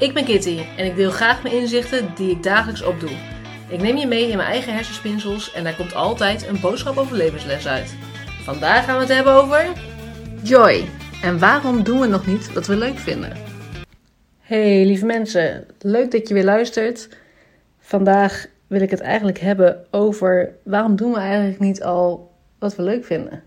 [0.00, 3.10] Ik ben Kitty en ik deel graag mijn inzichten die ik dagelijks opdoe.
[3.68, 7.16] Ik neem je mee in mijn eigen hersenspinsels en daar komt altijd een boodschap over
[7.16, 7.94] levensles uit.
[8.42, 9.66] Vandaag gaan we het hebben over
[10.42, 10.84] joy.
[11.22, 13.32] En waarom doen we nog niet wat we leuk vinden?
[14.40, 17.08] Hey lieve mensen, leuk dat je weer luistert.
[17.78, 22.82] Vandaag wil ik het eigenlijk hebben over waarom doen we eigenlijk niet al wat we
[22.82, 23.42] leuk vinden.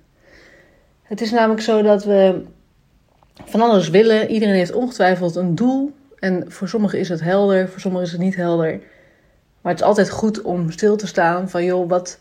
[1.04, 2.42] Het is namelijk zo dat we
[3.46, 4.30] van alles willen.
[4.30, 5.94] Iedereen heeft ongetwijfeld een doel.
[6.24, 8.80] En voor sommigen is het helder, voor sommigen is het niet helder.
[9.62, 12.20] Maar het is altijd goed om stil te staan van, joh, wat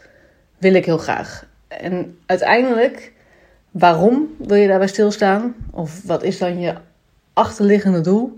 [0.59, 1.47] wil ik heel graag?
[1.69, 3.13] En uiteindelijk,
[3.71, 5.55] waarom wil je daarbij stilstaan?
[5.71, 6.75] Of wat is dan je
[7.33, 8.35] achterliggende doel?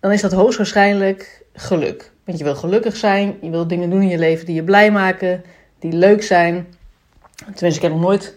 [0.00, 2.10] Dan is dat hoogstwaarschijnlijk geluk.
[2.24, 4.90] Want je wil gelukkig zijn, je wil dingen doen in je leven die je blij
[4.90, 5.44] maken,
[5.78, 6.66] die leuk zijn.
[7.36, 8.34] Tenminste, ik heb nog nooit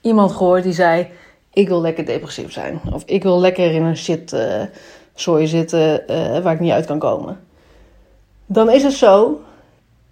[0.00, 1.08] iemand gehoord die zei:
[1.52, 2.80] Ik wil lekker depressief zijn.
[2.92, 4.62] Of ik wil lekker in een shit uh,
[5.20, 7.40] zooi zitten uh, waar ik niet uit kan komen.
[8.46, 9.40] Dan is het zo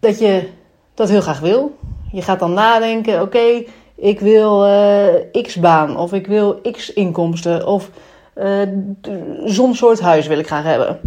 [0.01, 0.49] dat je
[0.95, 1.77] dat heel graag wil.
[2.13, 7.91] Je gaat dan nadenken: Oké, ik wil uh, X-baan, of ik wil X-inkomsten, of
[9.45, 11.01] zo'n soort huis wil ik graag hebben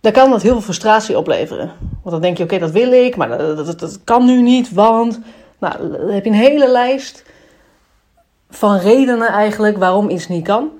[0.00, 1.72] dan kan dat heel veel frustratie opleveren.
[1.90, 5.20] Want dan denk je, oké, dat wil ik, maar dat, kan nu niet, want...
[5.58, 7.24] Nou, dan heb je een hele lijst
[8.50, 10.70] van redenen eigenlijk waarom iets niet kan.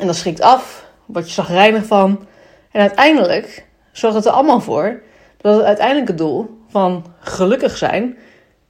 [0.00, 2.26] En dat schrikt af, word je zagrijnig van.
[2.70, 5.02] En uiteindelijk zorgt het er allemaal voor
[5.36, 8.18] dat het uiteindelijke doel van gelukkig zijn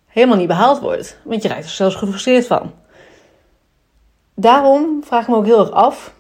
[0.07, 1.19] helemaal niet behaald wordt.
[1.23, 2.73] Want je raakt er zelfs gefrustreerd van.
[4.35, 6.13] Daarom vraag ik me ook heel erg af,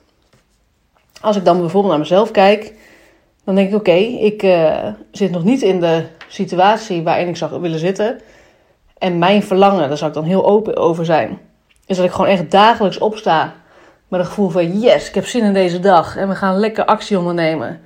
[1.21, 2.75] als ik dan bijvoorbeeld naar mezelf kijk
[3.45, 3.93] dan denk ik, oké,
[4.25, 8.21] ik uh, zit nog niet in de situatie waarin ik zou willen zitten.
[8.99, 11.39] En mijn verlangen, daar zou ik dan heel open over zijn,
[11.87, 13.55] is dat ik gewoon echt dagelijks opsta
[14.19, 16.17] met gevoel van yes, ik heb zin in deze dag.
[16.17, 17.81] En we gaan lekker actie ondernemen.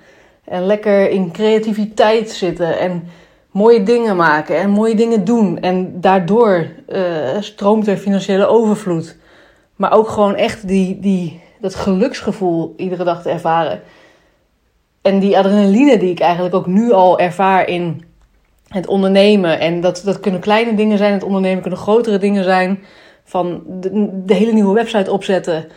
[0.44, 3.08] En lekker in creativiteit zitten en
[3.50, 5.60] mooie dingen maken en mooie dingen doen.
[5.60, 7.00] En daardoor uh,
[7.41, 9.16] stroomt er financiële overvloed.
[9.76, 13.80] Maar ook gewoon echt die, die, dat geluksgevoel iedere dag te ervaren.
[15.03, 18.04] En die adrenaline die ik eigenlijk ook nu al ervaar in
[18.69, 19.60] het ondernemen.
[19.60, 22.84] En dat, dat kunnen kleine dingen zijn, het ondernemen kunnen grotere dingen zijn.
[23.24, 23.62] Van
[24.24, 25.69] de hele nieuwe website opzetten.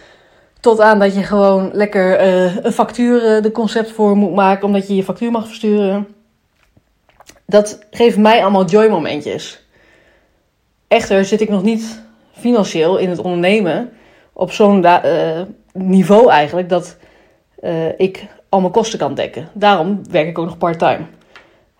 [0.62, 4.66] Tot aan dat je gewoon lekker uh, een factuur uh, de concept voor moet maken,
[4.66, 6.08] omdat je je factuur mag versturen.
[7.46, 9.66] Dat geeft mij allemaal joy momentjes.
[10.88, 13.90] Echter zit ik nog niet financieel in het ondernemen
[14.34, 15.42] op zo'n uh,
[15.74, 16.98] niveau eigenlijk dat
[17.98, 19.50] ik al mijn kosten kan dekken.
[19.54, 21.06] Daarom werk ik ook nog part-time.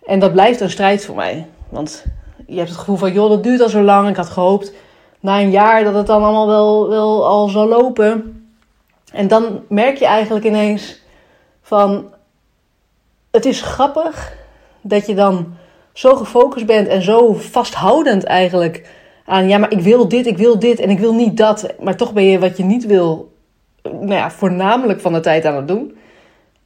[0.06, 1.48] En dat blijft een strijd voor mij.
[1.70, 2.06] Want
[2.48, 4.10] je hebt het gevoel van, joh, dat duurt al zo lang.
[4.10, 4.74] Ik had gehoopt
[5.20, 8.41] na een jaar dat het dan allemaal wel, wel al zou lopen.
[9.12, 11.02] En dan merk je eigenlijk ineens
[11.62, 12.14] van,
[13.32, 14.34] het is grappig
[14.82, 15.54] dat je dan
[15.94, 18.90] zo gefocust bent en zo vasthoudend eigenlijk
[19.26, 21.74] aan, ja, maar ik wil dit, ik wil dit en ik wil niet dat.
[21.80, 23.34] Maar toch ben je wat je niet wil,
[23.82, 25.98] nou ja, voornamelijk van de tijd aan het doen.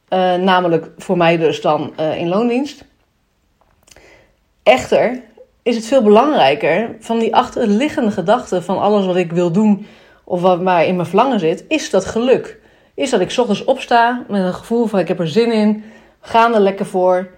[0.08, 2.84] Uh, namelijk voor mij dus dan uh, in loondienst.
[4.62, 5.22] Echter
[5.62, 9.86] is het veel belangrijker van die achterliggende gedachte van alles wat ik wil doen
[10.28, 12.58] of wat maar in mijn verlangen zit, is dat geluk.
[12.94, 15.84] Is dat ik ochtends opsta met een gevoel van ik heb er zin in,
[16.20, 17.30] ga er lekker voor.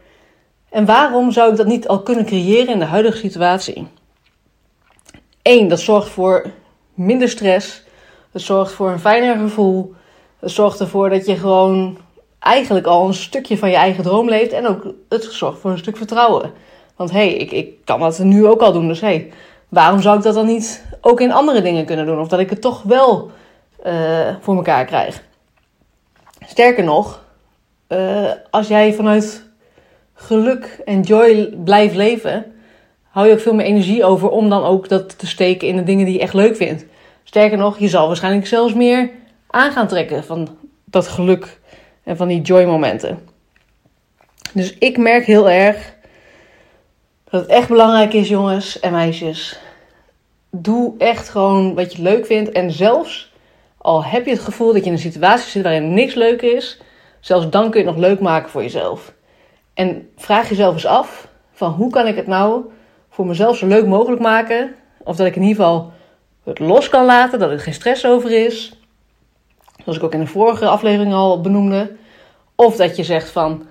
[0.71, 3.87] En waarom zou ik dat niet al kunnen creëren in de huidige situatie?
[5.43, 6.51] Eén, dat zorgt voor
[6.95, 7.83] minder stress.
[8.33, 9.95] Het zorgt voor een fijner gevoel.
[10.39, 11.99] Het zorgt ervoor dat je gewoon
[12.39, 14.53] eigenlijk al een stukje van je eigen droom leeft.
[14.53, 16.53] En ook het zorgt voor een stuk vertrouwen.
[16.97, 18.89] Want hé, hey, ik, ik kan dat nu ook al doen.
[18.89, 19.33] Dus hé, hey,
[19.69, 22.21] waarom zou ik dat dan niet ook in andere dingen kunnen doen?
[22.21, 23.31] Of dat ik het toch wel
[23.87, 25.23] uh, voor elkaar krijg.
[26.47, 27.25] Sterker nog,
[27.89, 29.47] uh, als jij vanuit
[30.15, 32.53] geluk en joy blijft leven,
[33.09, 35.83] hou je ook veel meer energie over om dan ook dat te steken in de
[35.83, 36.85] dingen die je echt leuk vindt.
[37.25, 39.11] Sterker nog, je zal waarschijnlijk zelfs meer
[39.47, 40.49] aan gaan trekken van
[40.85, 41.61] dat geluk
[42.05, 43.19] en van die joy momenten.
[44.53, 45.95] Dus ik merk heel erg
[47.31, 49.59] dat het echt belangrijk is, jongens en meisjes.
[50.51, 52.51] Doe echt gewoon wat je leuk vindt.
[52.51, 53.33] En zelfs
[53.79, 56.81] al heb je het gevoel dat je in een situatie zit waarin niks leuk is,
[57.21, 59.13] zelfs dan kun je het nog leuk maken voor jezelf.
[59.75, 62.65] En vraag jezelf eens af: van hoe kan ik het nou
[63.11, 64.75] voor mezelf zo leuk mogelijk maken?
[64.99, 65.93] Of dat ik in ieder geval
[66.45, 68.73] het los kan laten, dat er geen stress over is.
[69.83, 71.97] Zoals ik ook in de vorige aflevering al benoemde.
[72.55, 73.67] Of dat je zegt van,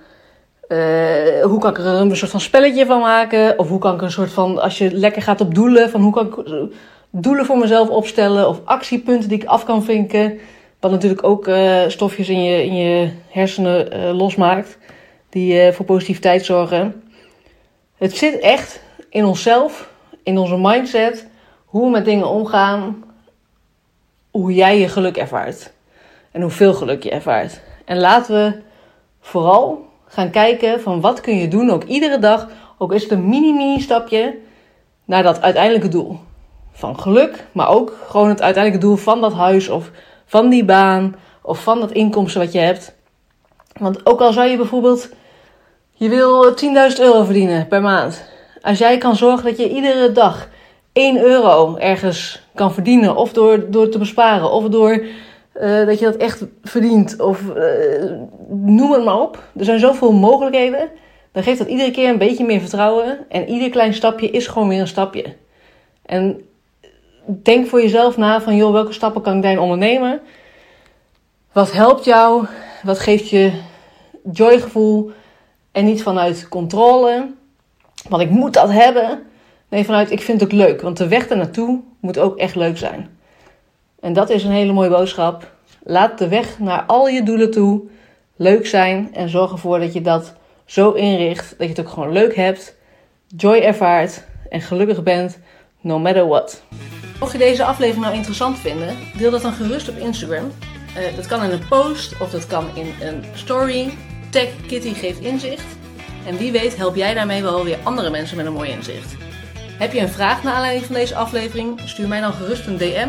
[0.68, 3.58] uh, hoe kan ik er een soort van spelletje van maken?
[3.58, 6.12] Of hoe kan ik een soort van, als je lekker gaat op doelen, van hoe
[6.12, 6.68] kan ik
[7.10, 8.48] doelen voor mezelf opstellen?
[8.48, 10.38] Of actiepunten die ik af kan vinken.
[10.80, 14.78] Wat natuurlijk ook uh, stofjes in je, in je hersenen losmaakt.
[15.28, 17.02] Die voor positiviteit zorgen.
[17.96, 18.80] Het zit echt
[19.10, 19.90] in onszelf,
[20.22, 21.26] in onze mindset.
[21.64, 23.04] Hoe we met dingen omgaan.
[24.30, 25.72] Hoe jij je geluk ervaart.
[26.30, 27.60] En hoeveel geluk je ervaart.
[27.84, 28.60] En laten we
[29.20, 31.70] vooral gaan kijken van wat kun je doen.
[31.70, 32.48] Ook iedere dag.
[32.78, 34.38] Ook is het een mini-mini stapje.
[35.04, 36.18] Naar dat uiteindelijke doel.
[36.72, 37.44] Van geluk.
[37.52, 39.68] Maar ook gewoon het uiteindelijke doel van dat huis.
[39.68, 39.90] Of
[40.26, 42.94] van die baan of van dat inkomsten wat je hebt.
[43.78, 45.08] Want ook al zou je bijvoorbeeld,
[45.92, 48.24] je wil 10.000 euro verdienen per maand.
[48.62, 50.48] Als jij kan zorgen dat je iedere dag
[50.92, 55.04] 1 euro ergens kan verdienen, of door, door te besparen, of door
[55.60, 58.10] uh, dat je dat echt verdient, of uh,
[58.48, 59.42] noem het maar op.
[59.56, 60.88] Er zijn zoveel mogelijkheden.
[61.32, 63.18] Dan geeft dat iedere keer een beetje meer vertrouwen.
[63.28, 65.24] En ieder klein stapje is gewoon weer een stapje.
[66.06, 66.40] En
[67.26, 70.20] denk voor jezelf na van, joh, welke stappen kan ik daarin ondernemen?
[71.52, 72.46] Wat helpt jou?
[72.82, 73.52] Wat geeft je
[74.32, 75.10] joygevoel?
[75.72, 77.30] En niet vanuit controle,
[78.08, 79.22] want ik moet dat hebben.
[79.68, 82.78] Nee, vanuit ik vind het ook leuk, want de weg ernaartoe moet ook echt leuk
[82.78, 83.17] zijn.
[84.00, 85.52] En dat is een hele mooie boodschap.
[85.82, 87.82] Laat de weg naar al je doelen toe
[88.36, 90.34] leuk zijn en zorg ervoor dat je dat
[90.64, 92.74] zo inricht dat je het ook gewoon leuk hebt,
[93.36, 95.38] joy ervaart en gelukkig bent,
[95.80, 96.62] no matter what.
[97.20, 100.44] Mocht je deze aflevering nou interessant vinden, deel dat dan gerust op Instagram.
[100.96, 103.90] Uh, dat kan in een post of dat kan in een story.
[104.30, 105.76] Tag Kitty geeft inzicht.
[106.26, 109.16] En wie weet help jij daarmee wel weer andere mensen met een mooi inzicht.
[109.78, 111.80] Heb je een vraag naar aanleiding van deze aflevering?
[111.84, 113.08] Stuur mij dan gerust een DM